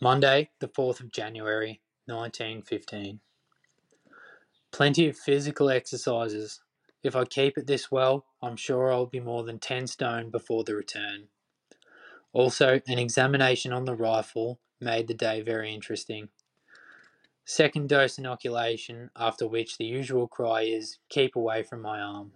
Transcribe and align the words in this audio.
Monday, 0.00 0.50
the 0.60 0.68
4th 0.68 1.00
of 1.00 1.10
January, 1.10 1.80
1915. 2.06 3.18
Plenty 4.70 5.08
of 5.08 5.16
physical 5.16 5.70
exercises. 5.70 6.60
If 7.02 7.16
I 7.16 7.24
keep 7.24 7.58
it 7.58 7.66
this 7.66 7.90
well, 7.90 8.26
I'm 8.40 8.54
sure 8.54 8.92
I'll 8.92 9.06
be 9.06 9.18
more 9.18 9.42
than 9.42 9.58
10 9.58 9.88
stone 9.88 10.30
before 10.30 10.62
the 10.62 10.76
return. 10.76 11.28
Also, 12.32 12.80
an 12.86 12.98
examination 12.98 13.72
on 13.72 13.86
the 13.86 13.94
rifle 13.96 14.60
made 14.80 15.08
the 15.08 15.14
day 15.14 15.40
very 15.40 15.74
interesting. 15.74 16.28
Second 17.44 17.88
dose 17.88 18.18
inoculation, 18.18 19.10
after 19.16 19.48
which 19.48 19.78
the 19.78 19.84
usual 19.84 20.28
cry 20.28 20.62
is, 20.62 20.98
keep 21.08 21.34
away 21.34 21.64
from 21.64 21.82
my 21.82 22.00
arm. 22.00 22.30